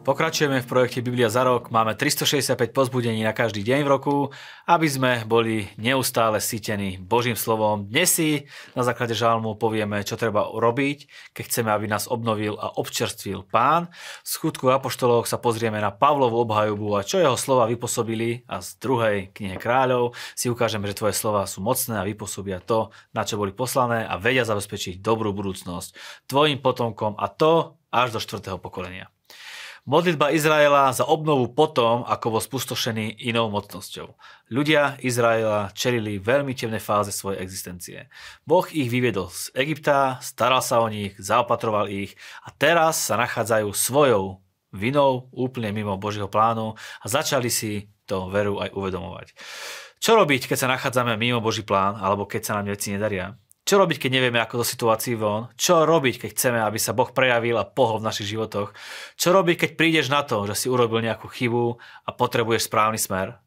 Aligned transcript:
Pokračujeme 0.00 0.64
v 0.64 0.70
projekte 0.72 1.04
Biblia 1.04 1.28
za 1.28 1.44
rok. 1.44 1.68
Máme 1.68 1.92
365 1.92 2.72
pozbudení 2.72 3.20
na 3.20 3.36
každý 3.36 3.60
deň 3.60 3.84
v 3.84 3.92
roku, 3.92 4.16
aby 4.64 4.88
sme 4.88 5.28
boli 5.28 5.68
neustále 5.76 6.40
sítení 6.40 6.96
Božím 6.96 7.36
slovom. 7.36 7.84
Dnes 7.84 8.16
si 8.16 8.48
na 8.72 8.80
základe 8.80 9.12
žalmu 9.12 9.60
povieme, 9.60 10.00
čo 10.00 10.16
treba 10.16 10.48
urobiť, 10.48 11.04
keď 11.36 11.44
chceme, 11.44 11.68
aby 11.68 11.84
nás 11.84 12.08
obnovil 12.08 12.56
a 12.56 12.72
občerstvil 12.80 13.44
Pán. 13.52 13.92
V 14.24 14.28
skutku 14.40 14.72
apoštolov 14.72 15.28
sa 15.28 15.36
pozrieme 15.36 15.76
na 15.84 15.92
Pavlovú 15.92 16.48
obhajobu 16.48 16.96
a 16.96 17.04
čo 17.04 17.20
jeho 17.20 17.36
slova 17.36 17.68
vypôsobili 17.68 18.48
a 18.48 18.64
z 18.64 18.80
druhej 18.80 19.36
knihe 19.36 19.60
kráľov 19.60 20.16
si 20.32 20.48
ukážeme, 20.48 20.88
že 20.88 20.96
tvoje 20.96 21.12
slova 21.12 21.44
sú 21.44 21.60
mocné 21.60 22.00
a 22.00 22.08
vypôsobia 22.08 22.64
to, 22.64 22.88
na 23.12 23.28
čo 23.28 23.36
boli 23.36 23.52
poslané 23.52 24.08
a 24.08 24.16
vedia 24.16 24.48
zabezpečiť 24.48 25.04
dobrú 25.04 25.36
budúcnosť 25.36 26.24
tvojim 26.24 26.56
potomkom 26.56 27.20
a 27.20 27.28
to 27.28 27.76
až 27.92 28.16
do 28.16 28.20
čtvrtého 28.24 28.56
pokolenia. 28.56 29.12
Modlitba 29.90 30.30
Izraela 30.30 30.94
za 30.94 31.02
obnovu 31.02 31.50
potom, 31.50 32.06
ako 32.06 32.38
bol 32.38 32.42
spustošený 32.42 33.26
inou 33.26 33.50
mocnosťou. 33.50 34.14
Ľudia 34.54 35.02
Izraela 35.02 35.74
čelili 35.74 36.22
veľmi 36.22 36.54
temné 36.54 36.78
fáze 36.78 37.10
svojej 37.10 37.42
existencie. 37.42 38.06
Boh 38.46 38.62
ich 38.70 38.86
vyviedol 38.86 39.34
z 39.34 39.50
Egypta, 39.58 40.22
staral 40.22 40.62
sa 40.62 40.78
o 40.78 40.86
nich, 40.86 41.18
zaopatroval 41.18 41.90
ich 41.90 42.14
a 42.46 42.54
teraz 42.54 43.02
sa 43.02 43.18
nachádzajú 43.18 43.66
svojou 43.74 44.38
vinou 44.70 45.26
úplne 45.34 45.74
mimo 45.74 45.98
Božieho 45.98 46.30
plánu 46.30 46.78
a 47.02 47.06
začali 47.10 47.50
si 47.50 47.90
to 48.06 48.30
veru 48.30 48.62
aj 48.62 48.70
uvedomovať. 48.70 49.34
Čo 49.98 50.22
robiť, 50.22 50.46
keď 50.46 50.58
sa 50.62 50.70
nachádzame 50.70 51.18
mimo 51.18 51.42
Boží 51.42 51.66
plán 51.66 51.98
alebo 51.98 52.30
keď 52.30 52.46
sa 52.46 52.54
nám 52.62 52.70
veci 52.70 52.94
nedaria? 52.94 53.34
Čo 53.70 53.78
robiť, 53.78 54.02
keď 54.02 54.10
nevieme, 54.18 54.42
ako 54.42 54.66
do 54.66 54.66
situácií 54.66 55.14
von? 55.14 55.46
Čo 55.54 55.86
robiť, 55.86 56.26
keď 56.26 56.30
chceme, 56.34 56.58
aby 56.58 56.74
sa 56.82 56.90
Boh 56.90 57.06
prejavil 57.06 57.54
a 57.54 57.62
pohol 57.62 58.02
v 58.02 58.10
našich 58.10 58.34
životoch? 58.34 58.74
Čo 59.14 59.30
robiť, 59.30 59.62
keď 59.62 59.70
prídeš 59.78 60.10
na 60.10 60.26
to, 60.26 60.42
že 60.50 60.58
si 60.58 60.66
urobil 60.66 60.98
nejakú 60.98 61.30
chybu 61.30 61.78
a 61.78 62.10
potrebuješ 62.10 62.66
správny 62.66 62.98
smer? 62.98 63.38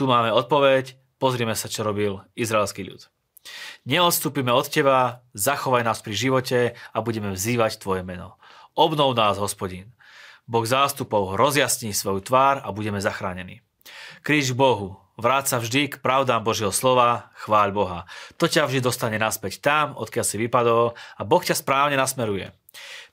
Tu 0.00 0.08
máme 0.08 0.32
odpoveď, 0.32 0.96
pozrime 1.20 1.52
sa, 1.52 1.68
čo 1.68 1.84
robil 1.84 2.24
izraelský 2.40 2.88
ľud. 2.88 3.12
Neodstúpime 3.84 4.48
od 4.48 4.64
teba, 4.64 5.28
zachovaj 5.36 5.84
nás 5.84 6.00
pri 6.00 6.16
živote 6.16 6.72
a 6.96 6.98
budeme 7.04 7.28
vzývať 7.36 7.84
tvoje 7.84 8.00
meno. 8.00 8.40
Obnov 8.72 9.12
nás, 9.12 9.36
hospodín. 9.36 9.92
Boh 10.48 10.64
zástupov 10.64 11.36
rozjasní 11.36 11.92
svoju 11.92 12.24
tvár 12.24 12.64
a 12.64 12.72
budeme 12.72 12.96
zachránení. 12.96 13.60
Kríž 14.24 14.56
Bohu, 14.56 14.96
Vráť 15.20 15.52
sa 15.52 15.60
vždy 15.60 15.92
k 15.92 16.00
pravdám 16.00 16.40
Božieho 16.40 16.72
slova, 16.72 17.28
chváľ 17.36 17.76
Boha. 17.76 18.00
To 18.40 18.48
ťa 18.48 18.64
vždy 18.64 18.80
dostane 18.80 19.20
naspäť 19.20 19.60
tam, 19.60 19.92
odkiaľ 19.92 20.24
si 20.24 20.40
vypadol 20.40 20.96
a 20.96 21.22
Boh 21.28 21.44
ťa 21.44 21.60
správne 21.60 21.92
nasmeruje. 22.00 22.56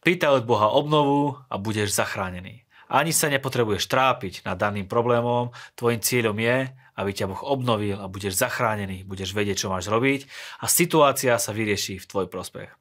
Pýtaj 0.08 0.39
od 0.39 0.47
Boha 0.47 0.72
obnovu 0.72 1.36
a 1.52 1.59
budeš 1.59 1.91
zachránený. 1.99 2.64
Ani 2.88 3.11
sa 3.11 3.27
nepotrebuješ 3.27 3.91
trápiť 3.91 4.47
nad 4.47 4.55
daným 4.55 4.88
problémom, 4.88 5.52
tvojim 5.75 5.99
cieľom 5.99 6.39
je, 6.39 6.72
aby 6.95 7.11
ťa 7.11 7.27
Boh 7.27 7.44
obnovil 7.44 7.99
a 7.99 8.08
budeš 8.08 8.39
zachránený, 8.39 9.03
budeš 9.03 9.36
vedieť, 9.36 9.67
čo 9.67 9.71
máš 9.75 9.92
robiť 9.92 10.31
a 10.64 10.71
situácia 10.71 11.36
sa 11.36 11.52
vyrieši 11.52 11.99
v 11.99 12.08
tvoj 12.08 12.31
prospech. 12.31 12.71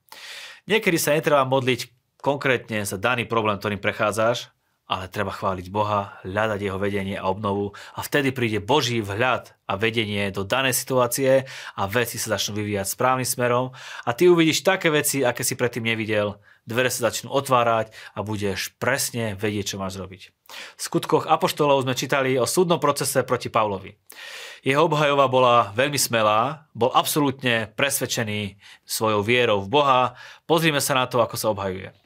Niekedy 0.71 1.03
sa 1.03 1.19
netreba 1.19 1.43
modliť 1.43 1.91
konkrétne 2.23 2.87
za 2.87 2.95
daný 2.95 3.27
problém, 3.27 3.59
ktorým 3.59 3.83
prechádzaš, 3.83 4.55
ale 4.87 5.11
treba 5.11 5.35
chváliť 5.35 5.67
Boha, 5.75 6.23
hľadať 6.23 6.61
jeho 6.63 6.79
vedenie 6.79 7.19
a 7.19 7.27
obnovu 7.27 7.75
a 7.99 8.07
vtedy 8.07 8.31
príde 8.31 8.63
Boží 8.63 9.03
vhľad 9.03 9.51
a 9.67 9.75
vedenie 9.75 10.31
do 10.31 10.47
danej 10.47 10.79
situácie 10.79 11.43
a 11.75 11.83
veci 11.91 12.23
sa 12.23 12.39
začnú 12.39 12.63
vyvíjať 12.63 12.95
správnym 12.95 13.27
smerom 13.27 13.75
a 14.07 14.11
ty 14.15 14.31
uvidíš 14.31 14.63
také 14.63 14.95
veci, 14.95 15.27
aké 15.27 15.43
si 15.43 15.59
predtým 15.59 15.91
nevidel, 15.91 16.39
dvere 16.63 16.87
sa 16.87 17.11
začnú 17.11 17.35
otvárať 17.35 17.91
a 18.15 18.23
budeš 18.23 18.79
presne 18.79 19.35
vedieť, 19.35 19.75
čo 19.75 19.83
máš 19.83 19.99
robiť. 19.99 20.23
V 20.79 20.81
skutkoch 20.81 21.27
Apoštolov 21.27 21.83
sme 21.83 21.99
čítali 21.99 22.39
o 22.39 22.47
súdnom 22.47 22.79
procese 22.79 23.27
proti 23.27 23.51
Pavlovi. 23.51 23.91
Jeho 24.63 24.87
obhajova 24.87 25.27
bola 25.27 25.57
veľmi 25.75 25.99
smelá, 25.99 26.71
bol 26.75 26.95
absolútne 26.95 27.71
presvedčený 27.75 28.59
svojou 28.87 29.23
vierou 29.27 29.59
v 29.63 29.71
Boha. 29.71 30.01
Pozrime 30.47 30.79
sa 30.79 30.95
na 30.95 31.11
to, 31.11 31.19
ako 31.19 31.35
sa 31.35 31.51
obhajuje 31.51 32.06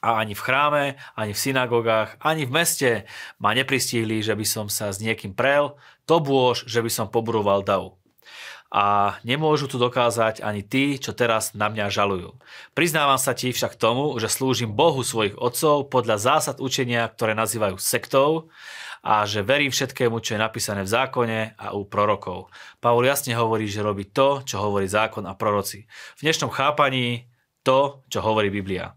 a 0.00 0.20
ani 0.20 0.32
v 0.32 0.44
chráme, 0.44 0.84
ani 1.16 1.32
v 1.36 1.42
synagogách, 1.44 2.16
ani 2.24 2.48
v 2.48 2.52
meste 2.52 2.90
ma 3.36 3.52
nepristihli, 3.52 4.24
že 4.24 4.32
by 4.32 4.46
som 4.48 4.66
sa 4.72 4.92
s 4.92 5.00
niekým 5.00 5.36
prel, 5.36 5.76
to 6.08 6.18
bôž, 6.18 6.64
že 6.64 6.80
by 6.80 6.90
som 6.90 7.12
poburoval 7.12 7.60
dav. 7.60 8.00
A 8.70 9.18
nemôžu 9.26 9.66
tu 9.66 9.82
dokázať 9.82 10.46
ani 10.46 10.62
tí, 10.62 10.94
čo 11.02 11.10
teraz 11.10 11.58
na 11.58 11.66
mňa 11.66 11.90
žalujú. 11.90 12.38
Priznávam 12.70 13.18
sa 13.18 13.34
ti 13.34 13.50
však 13.50 13.74
tomu, 13.74 14.14
že 14.22 14.30
slúžim 14.30 14.70
Bohu 14.70 15.02
svojich 15.02 15.34
otcov 15.34 15.90
podľa 15.90 16.22
zásad 16.22 16.62
učenia, 16.62 17.10
ktoré 17.10 17.34
nazývajú 17.34 17.82
sektou 17.82 18.46
a 19.02 19.26
že 19.26 19.42
verím 19.42 19.74
všetkému, 19.74 20.22
čo 20.22 20.38
je 20.38 20.44
napísané 20.44 20.86
v 20.86 20.92
zákone 20.92 21.58
a 21.58 21.74
u 21.74 21.82
prorokov. 21.82 22.52
Pavol 22.78 23.10
jasne 23.10 23.34
hovorí, 23.34 23.66
že 23.66 23.82
robí 23.82 24.06
to, 24.06 24.46
čo 24.46 24.62
hovorí 24.62 24.86
zákon 24.86 25.26
a 25.26 25.34
proroci. 25.34 25.90
V 26.14 26.30
dnešnom 26.30 26.54
chápaní 26.54 27.26
to, 27.66 28.06
čo 28.06 28.22
hovorí 28.22 28.54
Biblia. 28.54 28.94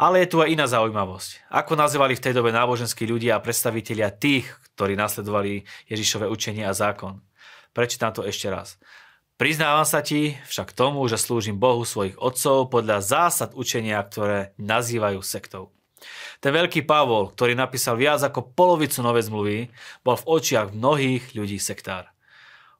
Ale 0.00 0.24
je 0.24 0.32
tu 0.32 0.40
aj 0.40 0.48
iná 0.48 0.64
zaujímavosť. 0.64 1.52
Ako 1.52 1.76
nazývali 1.76 2.16
v 2.16 2.24
tej 2.24 2.32
dobe 2.32 2.56
náboženskí 2.56 3.04
ľudia 3.04 3.36
a 3.36 3.44
predstavitelia 3.44 4.08
tých, 4.08 4.48
ktorí 4.72 4.96
nasledovali 4.96 5.68
Ježišové 5.92 6.24
učenie 6.24 6.64
a 6.64 6.72
zákon? 6.72 7.20
Prečítam 7.76 8.08
to 8.16 8.24
ešte 8.24 8.48
raz. 8.48 8.80
Priznávam 9.36 9.84
sa 9.84 10.00
ti 10.00 10.40
však 10.48 10.72
tomu, 10.72 11.04
že 11.04 11.20
slúžim 11.20 11.60
Bohu 11.60 11.84
svojich 11.84 12.16
otcov 12.16 12.72
podľa 12.72 13.04
zásad 13.04 13.52
učenia, 13.52 14.00
ktoré 14.00 14.56
nazývajú 14.56 15.20
sektou. 15.20 15.68
Ten 16.40 16.56
veľký 16.56 16.88
Pavol, 16.88 17.28
ktorý 17.36 17.52
napísal 17.52 18.00
viac 18.00 18.24
ako 18.24 18.56
polovicu 18.56 19.04
novej 19.04 19.28
zmluvy, 19.28 19.58
bol 20.00 20.16
v 20.16 20.28
očiach 20.32 20.72
mnohých 20.72 21.36
ľudí 21.36 21.60
sektár. 21.60 22.08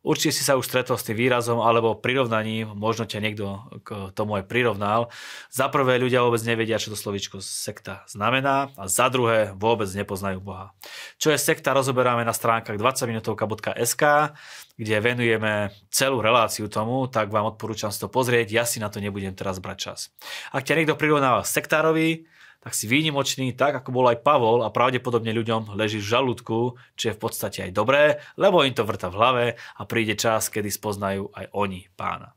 Určite 0.01 0.33
si 0.33 0.43
sa 0.49 0.57
už 0.57 0.65
stretol 0.65 0.97
s 0.97 1.05
tým 1.05 1.21
výrazom 1.21 1.61
alebo 1.61 1.93
prirovnaním, 1.93 2.73
možno 2.73 3.05
ťa 3.05 3.21
niekto 3.21 3.45
k 3.85 4.09
tomu 4.17 4.41
aj 4.41 4.49
prirovnal. 4.49 5.13
Za 5.53 5.69
prvé, 5.69 6.01
ľudia 6.01 6.25
vôbec 6.25 6.41
nevedia, 6.41 6.81
čo 6.81 6.89
to 6.89 6.97
slovičko 6.97 7.45
sekta 7.45 8.09
znamená 8.09 8.73
a 8.81 8.89
za 8.89 9.13
druhé, 9.13 9.53
vôbec 9.53 9.93
nepoznajú 9.93 10.41
Boha. 10.41 10.73
Čo 11.21 11.37
je 11.37 11.39
sekta, 11.39 11.77
rozoberáme 11.77 12.25
na 12.25 12.33
stránkach 12.33 12.81
20minutovka.sk, 12.81 14.33
kde 14.81 14.97
venujeme 15.05 15.69
celú 15.93 16.25
reláciu 16.25 16.73
tomu, 16.73 17.05
tak 17.05 17.29
vám 17.29 17.53
odporúčam 17.53 17.93
si 17.93 18.01
to 18.01 18.09
pozrieť, 18.09 18.49
ja 18.49 18.65
si 18.65 18.81
na 18.81 18.89
to 18.89 19.05
nebudem 19.05 19.37
teraz 19.37 19.61
brať 19.61 19.77
čas. 19.77 20.01
Ak 20.49 20.65
ťa 20.65 20.81
niekto 20.81 20.97
prirovnáva 20.97 21.45
sektárovi, 21.45 22.25
tak 22.61 22.77
si 22.77 22.85
výnimočný, 22.85 23.57
tak 23.57 23.81
ako 23.81 23.89
bol 23.91 24.07
aj 24.13 24.21
Pavol 24.21 24.61
a 24.61 24.69
pravdepodobne 24.69 25.33
ľuďom 25.33 25.73
leží 25.75 25.97
v 25.97 26.11
žalúdku, 26.13 26.77
čo 26.97 27.05
je 27.09 27.17
v 27.17 27.21
podstate 27.21 27.65
aj 27.65 27.73
dobré, 27.73 28.21
lebo 28.37 28.61
im 28.61 28.77
to 28.77 28.85
vrta 28.85 29.09
v 29.09 29.17
hlave 29.17 29.47
a 29.57 29.83
príde 29.89 30.13
čas, 30.15 30.53
kedy 30.53 30.69
spoznajú 30.69 31.33
aj 31.33 31.49
oni 31.57 31.89
pána. 31.97 32.37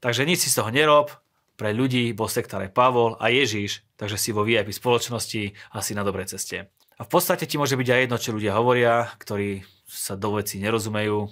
Takže 0.00 0.24
nič 0.24 0.46
si 0.46 0.48
z 0.48 0.64
toho 0.64 0.72
nerob, 0.72 1.12
pre 1.58 1.74
ľudí 1.74 2.14
bol 2.14 2.30
sektár 2.30 2.62
aj 2.62 2.70
Pavol 2.70 3.18
a 3.18 3.34
Ježíš, 3.34 3.82
takže 3.98 4.14
si 4.14 4.30
vo 4.30 4.46
VIP 4.46 4.70
spoločnosti 4.70 5.74
asi 5.74 5.92
na 5.92 6.06
dobrej 6.06 6.38
ceste. 6.38 6.70
A 6.98 7.02
v 7.02 7.10
podstate 7.10 7.50
ti 7.50 7.58
môže 7.58 7.74
byť 7.74 7.88
aj 7.90 8.00
jedno, 8.06 8.16
čo 8.18 8.34
ľudia 8.34 8.54
hovoria, 8.54 9.10
ktorí 9.18 9.66
sa 9.90 10.14
do 10.14 10.38
veci 10.38 10.62
nerozumejú. 10.62 11.26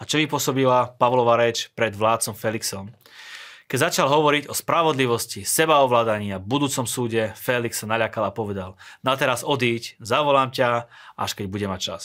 A 0.00 0.02
čo 0.08 0.18
vypôsobila 0.18 0.98
Pavlova 0.98 1.38
reč 1.38 1.70
pred 1.74 1.94
vládcom 1.94 2.34
Felixom? 2.34 2.90
Keď 3.70 3.78
začal 3.78 4.10
hovoriť 4.10 4.50
o 4.50 4.54
spravodlivosti, 4.58 5.46
sebaovládaní 5.46 6.34
a 6.34 6.42
budúcom 6.42 6.90
súde, 6.90 7.30
Felix 7.38 7.78
sa 7.78 7.86
naľakal 7.86 8.26
a 8.26 8.34
povedal, 8.34 8.74
na 9.06 9.14
teraz 9.14 9.46
odíď, 9.46 9.94
zavolám 10.02 10.50
ťa, 10.50 10.90
až 11.14 11.38
keď 11.38 11.46
bude 11.46 11.70
mať 11.70 11.80
čas. 11.80 12.02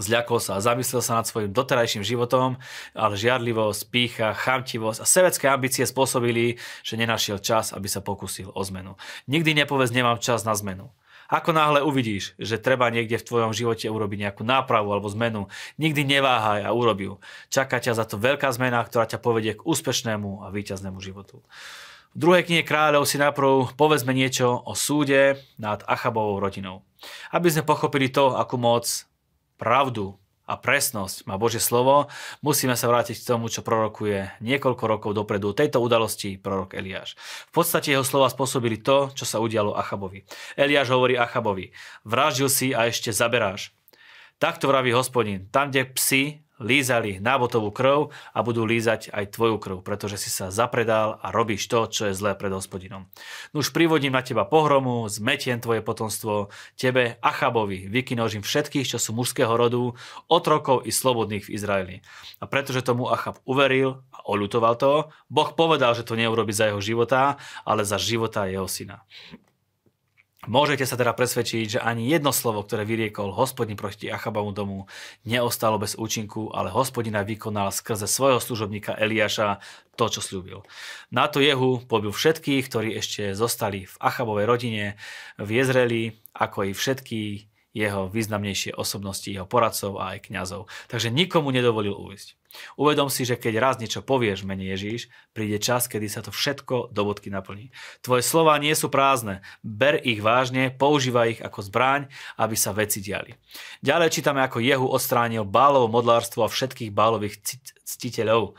Zľakol 0.00 0.40
sa 0.40 0.56
a 0.56 0.64
zamyslel 0.64 1.04
sa 1.04 1.20
nad 1.20 1.28
svojim 1.28 1.52
doterajším 1.52 2.00
životom, 2.00 2.56
ale 2.96 3.20
žiarlivosť, 3.20 3.80
pícha, 3.92 4.32
chamtivosť 4.32 5.04
a 5.04 5.06
sebecké 5.06 5.52
ambície 5.52 5.84
spôsobili, 5.84 6.56
že 6.80 6.96
nenašiel 6.96 7.44
čas, 7.44 7.76
aby 7.76 7.84
sa 7.84 8.00
pokusil 8.00 8.48
o 8.48 8.60
zmenu. 8.64 8.96
Nikdy 9.28 9.52
nepovedz, 9.62 9.92
nemám 9.92 10.16
čas 10.16 10.48
na 10.48 10.56
zmenu. 10.56 10.88
Ako 11.28 11.56
náhle 11.56 11.80
uvidíš, 11.80 12.36
že 12.36 12.60
treba 12.60 12.92
niekde 12.92 13.16
v 13.20 13.26
tvojom 13.26 13.52
živote 13.56 13.88
urobiť 13.88 14.18
nejakú 14.28 14.42
nápravu 14.44 14.92
alebo 14.92 15.08
zmenu, 15.12 15.48
nikdy 15.80 16.04
neváhaj 16.04 16.64
a 16.64 16.70
urobi 16.74 17.08
ju. 17.08 17.14
Čaká 17.48 17.80
ťa 17.80 17.96
za 17.96 18.04
to 18.04 18.20
veľká 18.20 18.48
zmena, 18.52 18.84
ktorá 18.84 19.08
ťa 19.08 19.20
povedie 19.20 19.56
k 19.56 19.64
úspešnému 19.64 20.44
a 20.44 20.52
víťaznému 20.52 21.00
životu. 21.00 21.40
V 22.14 22.18
druhej 22.22 22.46
knihe 22.46 22.62
kráľov 22.62 23.10
si 23.10 23.18
najprv 23.18 23.74
povedzme 23.74 24.14
niečo 24.14 24.62
o 24.62 24.78
súde 24.78 25.42
nad 25.58 25.82
Achabovou 25.82 26.38
rodinou. 26.38 26.86
Aby 27.34 27.50
sme 27.50 27.66
pochopili 27.66 28.06
to, 28.06 28.38
akú 28.38 28.54
moc, 28.54 28.86
pravdu 29.58 30.14
a 30.44 30.60
presnosť 30.60 31.24
má 31.24 31.40
Božie 31.40 31.60
slovo, 31.60 32.12
musíme 32.44 32.76
sa 32.76 32.88
vrátiť 32.88 33.16
k 33.16 33.28
tomu, 33.32 33.48
čo 33.48 33.64
prorokuje 33.64 34.28
niekoľko 34.44 34.84
rokov 34.84 35.10
dopredu 35.16 35.56
tejto 35.56 35.80
udalosti 35.80 36.36
prorok 36.36 36.76
Eliáš. 36.76 37.16
V 37.48 37.64
podstate 37.64 37.96
jeho 37.96 38.04
slova 38.04 38.28
spôsobili 38.28 38.76
to, 38.84 39.08
čo 39.16 39.24
sa 39.24 39.40
udialo 39.40 39.72
Achabovi. 39.72 40.28
Eliáš 40.60 40.92
hovorí 40.92 41.16
Achabovi, 41.16 41.72
vraždil 42.04 42.52
si 42.52 42.68
a 42.76 42.84
ešte 42.84 43.08
zaberáš. 43.08 43.72
Takto 44.36 44.68
vraví 44.68 44.92
hospodin, 44.92 45.48
tam, 45.48 45.72
kde 45.72 45.88
psi 45.96 46.22
lízali 46.64 47.20
nábotovú 47.20 47.68
krv 47.68 48.08
a 48.32 48.40
budú 48.40 48.64
lízať 48.64 49.12
aj 49.12 49.36
tvoju 49.36 49.60
krv, 49.60 49.76
pretože 49.84 50.16
si 50.16 50.32
sa 50.32 50.48
zapredal 50.48 51.20
a 51.20 51.28
robíš 51.28 51.68
to, 51.68 51.84
čo 51.92 52.08
je 52.08 52.16
zlé 52.16 52.32
pred 52.32 52.48
hospodinom. 52.48 53.04
No 53.52 53.60
už 53.60 53.76
privodím 53.76 54.16
na 54.16 54.24
teba 54.24 54.48
pohromu, 54.48 55.04
zmetiem 55.12 55.60
tvoje 55.60 55.84
potomstvo, 55.84 56.48
tebe 56.80 57.20
Achabovi, 57.20 57.86
vykinožím 57.92 58.40
všetkých, 58.40 58.96
čo 58.96 58.98
sú 58.98 59.12
mužského 59.12 59.52
rodu, 59.52 59.92
otrokov 60.32 60.88
i 60.88 60.90
slobodných 60.90 61.46
v 61.46 61.52
Izraeli. 61.52 61.96
A 62.40 62.48
pretože 62.48 62.80
tomu 62.80 63.12
Achab 63.12 63.36
uveril 63.44 64.00
a 64.08 64.24
oľutoval 64.24 64.80
to, 64.80 65.12
Boh 65.28 65.50
povedal, 65.52 65.92
že 65.92 66.08
to 66.08 66.16
neurobi 66.16 66.56
za 66.56 66.72
jeho 66.72 66.80
života, 66.80 67.36
ale 67.68 67.84
za 67.84 68.00
života 68.00 68.48
jeho 68.48 68.66
syna. 68.66 69.04
Môžete 70.44 70.84
sa 70.84 71.00
teda 71.00 71.16
presvedčiť, 71.16 71.78
že 71.78 71.80
ani 71.80 72.12
jedno 72.12 72.28
slovo, 72.28 72.60
ktoré 72.60 72.84
vyriekol 72.84 73.32
hospodin 73.32 73.80
proti 73.80 74.12
Achabovu 74.12 74.52
domu, 74.52 74.78
neostalo 75.24 75.80
bez 75.80 75.96
účinku, 75.96 76.52
ale 76.52 76.68
hospodina 76.68 77.24
vykonal 77.24 77.72
skrze 77.72 78.04
svojho 78.04 78.44
služobníka 78.44 78.92
Eliáša 78.92 79.64
to, 79.96 80.04
čo 80.12 80.20
slúbil. 80.20 80.60
Na 81.08 81.32
to 81.32 81.40
Jehu 81.40 81.80
pobil 81.86 82.12
všetkých, 82.12 82.68
ktorí 82.68 82.92
ešte 82.98 83.32
zostali 83.32 83.88
v 83.88 83.96
Achabovej 84.02 84.44
rodine 84.44 84.84
v 85.40 85.48
Jezreli, 85.48 86.02
ako 86.36 86.68
i 86.68 86.72
všetky 86.76 87.20
jeho 87.74 88.06
významnejšie 88.06 88.78
osobnosti, 88.78 89.26
jeho 89.26 89.44
poradcov 89.44 89.98
a 89.98 90.14
aj 90.14 90.30
kňazov. 90.30 90.70
Takže 90.86 91.10
nikomu 91.10 91.50
nedovolil 91.50 91.92
ujsť. 91.92 92.38
Uvedom 92.78 93.10
si, 93.10 93.26
že 93.26 93.34
keď 93.34 93.54
raz 93.58 93.74
niečo 93.82 93.98
povieš 93.98 94.46
mene 94.46 94.62
Ježíš, 94.62 95.10
príde 95.34 95.58
čas, 95.58 95.90
kedy 95.90 96.06
sa 96.06 96.22
to 96.22 96.30
všetko 96.30 96.94
do 96.94 97.02
bodky 97.02 97.26
naplní. 97.26 97.74
Tvoje 97.98 98.22
slova 98.22 98.54
nie 98.62 98.70
sú 98.78 98.86
prázdne. 98.86 99.42
Ber 99.66 99.98
ich 99.98 100.22
vážne, 100.22 100.70
používaj 100.70 101.26
ich 101.34 101.40
ako 101.42 101.66
zbraň, 101.66 102.06
aby 102.38 102.54
sa 102.54 102.70
veci 102.70 103.02
diali. 103.02 103.34
Ďalej 103.82 104.14
čítame, 104.14 104.38
ako 104.46 104.62
Jehu 104.62 104.86
odstránil 104.86 105.42
bálovo 105.42 105.90
modlárstvo 105.90 106.46
a 106.46 106.52
všetkých 106.52 106.94
bálových 106.94 107.42
ctiteľov. 107.82 108.54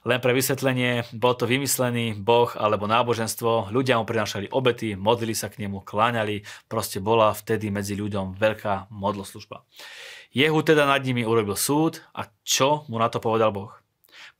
Len 0.00 0.16
pre 0.16 0.32
vysvetlenie, 0.32 1.04
bol 1.12 1.36
to 1.36 1.44
vymyslený 1.44 2.16
boh 2.16 2.48
alebo 2.56 2.88
náboženstvo, 2.88 3.68
ľudia 3.68 4.00
mu 4.00 4.08
prinášali 4.08 4.48
obety, 4.48 4.96
modlili 4.96 5.36
sa 5.36 5.52
k 5.52 5.60
nemu, 5.60 5.84
kláňali, 5.84 6.40
proste 6.72 7.04
bola 7.04 7.36
vtedy 7.36 7.68
medzi 7.68 7.92
ľuďom 8.00 8.32
veľká 8.32 8.88
modloslužba. 8.88 9.60
Jehu 10.32 10.62
teda 10.64 10.88
nad 10.88 11.04
nimi 11.04 11.26
urobil 11.26 11.58
súd 11.58 12.00
a 12.16 12.32
čo 12.46 12.88
mu 12.88 12.96
na 12.96 13.12
to 13.12 13.20
povedal 13.20 13.52
Boh? 13.52 13.76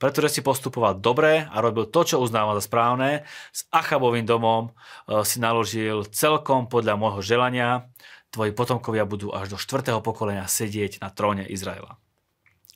Pretože 0.01 0.33
si 0.33 0.41
postupoval 0.41 0.97
dobre 0.97 1.45
a 1.45 1.57
robil 1.61 1.85
to, 1.85 2.01
čo 2.01 2.17
uznával 2.17 2.57
za 2.57 2.65
správne, 2.65 3.21
s 3.53 3.69
Achabovým 3.69 4.25
domom 4.25 4.71
e, 5.05 5.21
si 5.21 5.37
naložil 5.37 6.09
celkom 6.09 6.65
podľa 6.65 6.97
môjho 6.97 7.21
želania, 7.21 7.85
tvoji 8.33 8.49
potomkovia 8.49 9.05
budú 9.05 9.29
až 9.29 9.53
do 9.53 9.57
4. 9.61 9.93
pokolenia 10.01 10.49
sedieť 10.49 11.05
na 11.05 11.13
tróne 11.13 11.45
Izraela. 11.45 12.01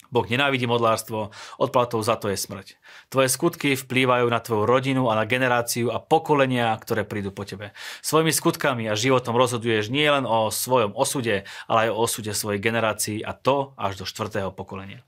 Boh 0.10 0.26
nenávidí 0.26 0.66
modlárstvo, 0.70 1.34
odplatou 1.58 2.02
za 2.02 2.20
to 2.20 2.30
je 2.30 2.38
smrť. 2.38 2.78
Tvoje 3.10 3.30
skutky 3.30 3.74
vplývajú 3.78 4.26
na 4.30 4.40
tvoju 4.42 4.64
rodinu 4.68 5.10
a 5.10 5.18
na 5.18 5.26
generáciu 5.26 5.94
a 5.94 6.02
pokolenia, 6.02 6.74
ktoré 6.78 7.06
prídu 7.06 7.30
po 7.30 7.46
tebe. 7.46 7.72
Svojimi 8.02 8.34
skutkami 8.34 8.90
a 8.90 8.98
životom 8.98 9.38
rozhoduješ 9.38 9.90
nie 9.90 10.06
len 10.06 10.26
o 10.28 10.50
svojom 10.50 10.94
osude, 10.94 11.48
ale 11.70 11.80
aj 11.88 11.90
o 11.94 12.00
osude 12.02 12.32
svojej 12.34 12.62
generácii 12.62 13.22
a 13.22 13.34
to 13.34 13.78
až 13.78 14.02
do 14.02 14.06
štvrtého 14.06 14.50
pokolenia. 14.54 15.06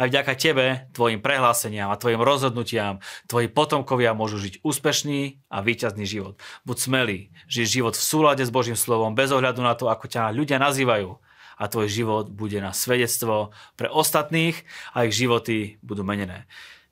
Aj 0.00 0.08
vďaka 0.08 0.32
tebe, 0.32 0.88
tvojim 0.96 1.20
prehláseniam 1.20 1.92
a 1.92 2.00
tvojim 2.00 2.24
rozhodnutiam, 2.24 3.04
tvoji 3.28 3.52
potomkovia 3.52 4.16
môžu 4.16 4.40
žiť 4.40 4.64
úspešný 4.64 5.44
a 5.52 5.60
víťazný 5.60 6.08
život. 6.08 6.40
Buď 6.64 6.76
smelý, 6.80 7.18
žij 7.52 7.80
život 7.80 7.94
v 7.94 8.04
súlade 8.04 8.42
s 8.44 8.54
Božím 8.54 8.80
slovom, 8.80 9.12
bez 9.12 9.28
ohľadu 9.28 9.60
na 9.60 9.76
to, 9.76 9.92
ako 9.92 10.08
ťa 10.08 10.32
ľudia 10.32 10.56
nazývajú 10.56 11.20
a 11.58 11.66
tvoj 11.66 11.90
život 11.90 12.24
bude 12.30 12.62
na 12.62 12.70
svedectvo 12.70 13.50
pre 13.74 13.90
ostatných 13.90 14.54
a 14.94 15.04
ich 15.04 15.18
životy 15.18 15.82
budú 15.82 16.06
menené. 16.06 16.46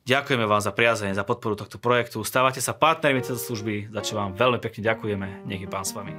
Ďakujeme 0.06 0.46
vám 0.46 0.62
za 0.62 0.70
priazenie, 0.70 1.18
za 1.18 1.26
podporu 1.26 1.58
tohto 1.58 1.82
projektu. 1.82 2.22
Stávate 2.22 2.62
sa 2.62 2.78
partnermi 2.78 3.26
tejto 3.26 3.42
služby, 3.42 3.90
za 3.90 4.02
čo 4.06 4.14
vám 4.14 4.38
veľmi 4.38 4.62
pekne 4.62 4.86
ďakujeme. 4.86 5.26
Nech 5.50 5.66
je 5.66 5.70
Pán 5.70 5.82
s 5.82 5.94
vami. 5.98 6.14